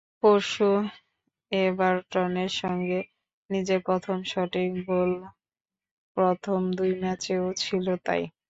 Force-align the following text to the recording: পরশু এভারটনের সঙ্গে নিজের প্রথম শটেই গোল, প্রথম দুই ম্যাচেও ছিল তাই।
পরশু 0.21 0.69
এভারটনের 1.51 2.51
সঙ্গে 2.61 2.99
নিজের 3.49 3.79
প্রথম 3.87 4.17
শটেই 4.25 4.69
গোল, 4.83 5.11
প্রথম 6.17 6.59
দুই 6.77 6.91
ম্যাচেও 7.01 7.45
ছিল 7.61 7.85
তাই। 8.05 8.21